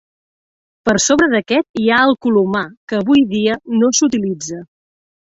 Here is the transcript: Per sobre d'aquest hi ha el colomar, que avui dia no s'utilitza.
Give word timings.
Per 0.89 0.93
sobre 1.07 1.25
d'aquest 1.33 1.81
hi 1.81 1.83
ha 1.89 1.99
el 2.05 2.13
colomar, 2.27 2.63
que 2.91 2.97
avui 3.01 3.21
dia 3.35 3.59
no 3.83 3.91
s'utilitza. 3.99 4.63